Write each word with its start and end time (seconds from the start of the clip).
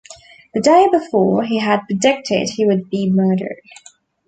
The 0.55 0.61
day 0.61 0.87
before, 0.91 1.43
he 1.43 1.59
had 1.59 1.85
predicted 1.85 2.49
he 2.49 2.65
would 2.65 2.89
be 2.89 3.11
murdered. 3.11 3.61